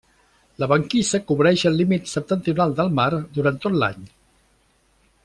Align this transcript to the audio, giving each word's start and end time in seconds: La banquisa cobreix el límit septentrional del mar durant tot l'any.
La 0.61 0.67
banquisa 0.71 1.19
cobreix 1.31 1.65
el 1.71 1.77
límit 1.81 2.09
septentrional 2.13 2.73
del 2.81 2.91
mar 3.01 3.09
durant 3.37 3.63
tot 3.67 3.77
l'any. 3.85 4.05